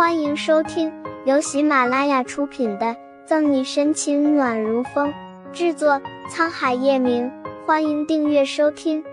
[0.00, 0.90] 欢迎收听
[1.26, 2.86] 由喜马拉雅出品的
[3.26, 5.12] 《赠你深情暖如风》，
[5.52, 7.30] 制作沧海夜明。
[7.66, 9.04] 欢迎订阅收听。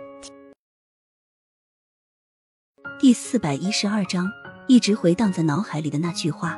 [2.97, 4.31] 第四百一十二章，
[4.69, 6.57] 一直回荡在脑海里的那句话。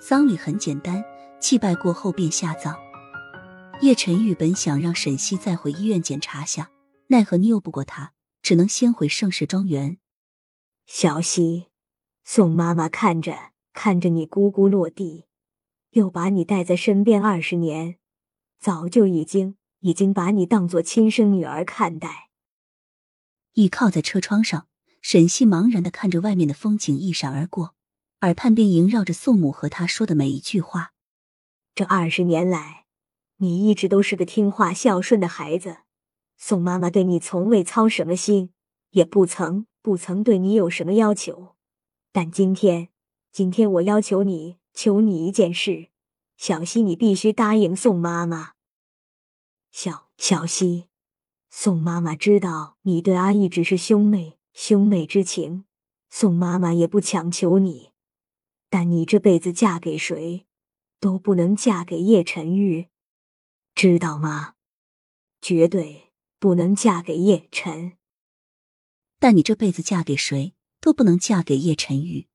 [0.00, 1.04] 丧礼很简单，
[1.38, 2.74] 祭拜过后便下葬。
[3.82, 6.70] 叶晨玉本想让沈西再回医院检查下，
[7.08, 9.98] 奈何拗不过他，只能先回盛世庄园。
[10.86, 11.66] 小西。
[12.28, 15.26] 宋妈妈看着看着你咕咕落地，
[15.90, 17.98] 又把你带在身边二十年，
[18.58, 22.30] 早就已经已经把你当做亲生女儿看待。
[23.52, 24.66] 倚靠在车窗上，
[25.00, 27.76] 沈西茫然的看着外面的风景一闪而过，
[28.22, 30.94] 耳畔便萦绕着宋母和他说的每一句话。
[31.76, 32.86] 这二十年来，
[33.36, 35.76] 你一直都是个听话孝顺的孩子，
[36.36, 38.52] 宋妈妈对你从未操什么心，
[38.90, 41.55] 也不曾不曾对你有什么要求。
[42.16, 42.88] 但今天，
[43.30, 45.90] 今天我要求你，求你一件事，
[46.38, 48.54] 小溪，你必须答应宋妈妈。
[49.70, 50.88] 小小溪，
[51.50, 55.66] 宋妈妈知道你对阿义只是兄妹兄妹之情，
[56.08, 57.90] 宋妈妈也不强求你，
[58.70, 60.46] 但你这辈子嫁给谁，
[60.98, 62.88] 都不能嫁给叶晨玉，
[63.74, 64.54] 知道吗？
[65.42, 67.98] 绝对不能嫁给叶晨。
[69.18, 70.54] 但你这辈子嫁给谁？
[70.86, 72.28] 都不能嫁给叶晨玉。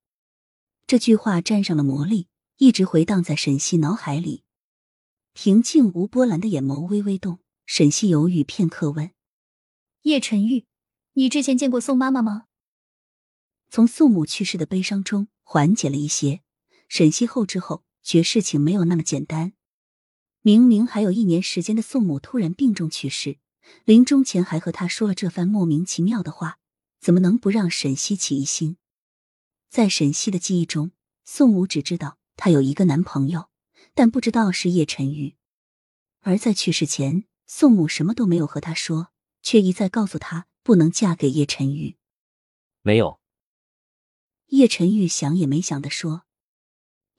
[0.86, 4.44] 这句话沾上了魔力，一直回荡在沈西脑海里。
[5.32, 9.12] 平静无波澜的眼眸微微动，沈西犹豫片刻，问
[10.04, 10.66] ：“叶晨玉，
[11.14, 12.48] 你之前见过宋妈妈吗？”
[13.72, 16.42] 从宋母去世的悲伤中缓解了一些，
[16.90, 19.54] 沈西后知后觉，事情没有那么简单。
[20.42, 23.38] 明明还有一年时间的宋母突然病重去世，
[23.86, 26.58] 临终前还和他说了这番莫名其妙的话。
[27.02, 28.78] 怎么能不让沈西起疑心？
[29.70, 30.92] 在沈西的记忆中，
[31.26, 33.50] 宋武只知道她有一个男朋友，
[33.96, 35.36] 但不知道是叶晨玉。
[36.20, 39.08] 而在去世前，宋母什么都没有和他说，
[39.42, 41.98] 却一再告诉他不能嫁给叶晨玉。
[42.84, 43.20] 没有。
[44.50, 46.26] 叶晨玉想也没想的说：“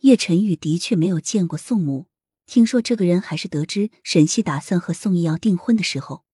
[0.02, 2.06] 叶晨玉的确没有见过宋母，
[2.46, 6.24] 听说这个人还是得知沈西打算和宋义要订婚的时候。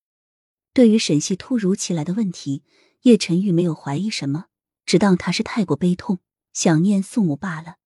[0.75, 2.63] 对于沈西突如其来的问题。”
[3.03, 4.47] 叶晨玉没有怀疑什么，
[4.85, 6.19] 只当他是太过悲痛，
[6.53, 7.77] 想念宋母罢了。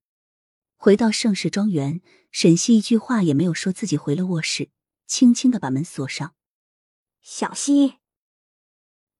[0.77, 2.01] 回到盛世庄园，
[2.31, 4.71] 沈西一句话也没有说，自己回了卧室，
[5.07, 6.35] 轻轻的把门锁上。
[7.21, 7.99] 小西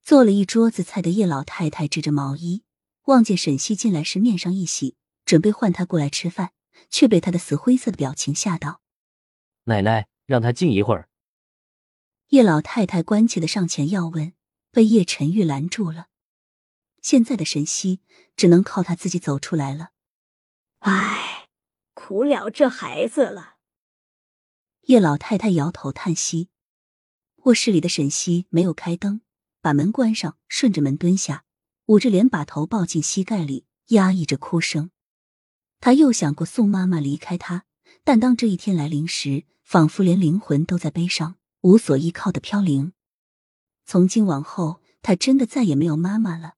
[0.03, 2.65] 做了一桌子菜的叶老太太织着毛衣，
[3.05, 6.53] 望见沈西进来时，面上一喜，准备唤他过来吃饭，
[6.91, 8.81] 却被他的死灰色的表情吓到。
[9.65, 11.09] 奶奶，让他静一会儿。
[12.31, 14.33] 叶老太太关切的上前要问。
[14.73, 16.09] 被叶晨玉拦住了，
[17.03, 18.01] 现在的沈西
[18.35, 19.91] 只能靠他自己走出来了。
[20.79, 21.49] 唉，
[21.93, 23.57] 苦了这孩子了。
[24.85, 26.49] 叶老太太摇头叹息。
[27.45, 29.21] 卧室里的沈西没有开灯，
[29.61, 31.45] 把门关上，顺着门蹲下，
[31.87, 34.91] 捂着脸，把头抱进膝盖里，压抑着哭声。
[35.81, 37.67] 他又想过宋妈妈离开他，
[38.05, 42.95] 但当这一天来临时，仿佛连灵魂都在悲伤，无所依靠的飘零。
[43.85, 46.55] 从今往后，他真的再也没有妈妈了。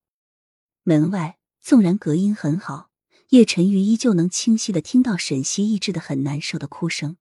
[0.83, 2.91] 门外纵然隔音很好，
[3.31, 7.17] 叶晨玉依旧能清晰的听到沈西抑制的很难受的哭声。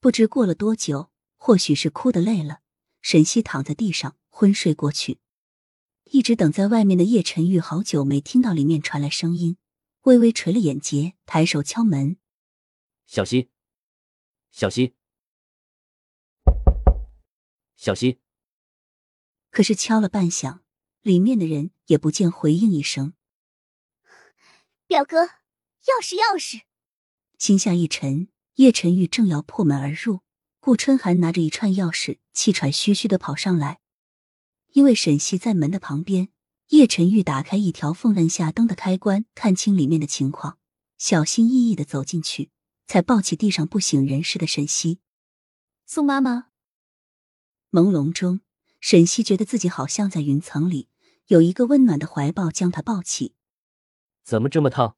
[0.00, 2.60] 不知过了多久，或许是哭的累了，
[3.02, 5.18] 沈西躺在地上昏睡过去。
[6.04, 9.58] 一直等在外面的叶晨玉好久没听到里面传来声音，
[10.04, 12.16] 微微垂了眼睫，抬手敲门
[13.06, 13.50] ：“小西，
[14.50, 14.94] 小西，
[17.76, 18.18] 小西。”
[19.50, 20.62] 可是敲了半响，
[21.02, 23.14] 里面的人也不见回应一声。
[24.86, 26.62] 表哥，钥匙，钥匙！
[27.38, 30.20] 心下一沉，叶晨玉正要破门而入，
[30.60, 33.80] 顾春寒拿着一串钥匙，气喘吁吁的跑上来。
[34.72, 36.28] 因为沈西在门的旁边，
[36.68, 40.58] 叶晨玉打开一条缝，按下灯的开关，看清里面的情况，
[40.98, 42.50] 小心翼翼的走进去，
[42.86, 45.00] 才抱起地上不省人事的沈西。
[45.86, 46.50] 宋妈妈，
[47.72, 48.40] 朦胧中。
[48.80, 50.88] 沈西觉得自己好像在云层里，
[51.26, 53.34] 有一个温暖的怀抱将她抱起。
[54.24, 54.96] 怎么这么烫？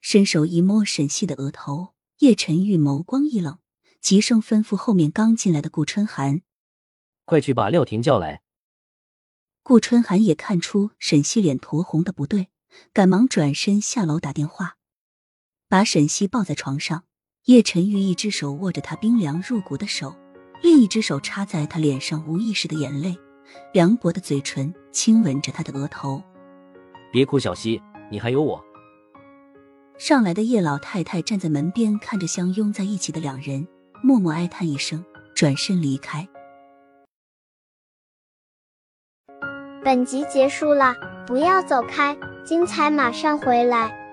[0.00, 3.58] 伸手一摸沈西的额头，叶晨玉眸光一冷，
[4.00, 6.42] 急声吩咐后面刚进来的顾春寒
[7.24, 8.42] ：“快去把廖婷叫来。”
[9.62, 12.48] 顾春寒也看出沈西脸酡红的不对，
[12.92, 14.78] 赶忙转身下楼打电话，
[15.68, 17.04] 把沈西抱在床上。
[17.44, 20.14] 叶晨玉一只手握着他冰凉入骨的手。
[20.62, 23.16] 另一只手插在他脸上，无意识的眼泪，
[23.72, 26.22] 凉薄的嘴唇亲吻着他的额头。
[27.12, 28.62] 别哭，小溪，你还有我。
[29.98, 33.66] 上来的叶老太太站在门边，看着相拥在一起的两人，
[34.02, 36.28] 默默哀叹一声，转身离开。
[39.84, 40.94] 本集结束了，
[41.26, 44.07] 不要走开，精彩马上回来。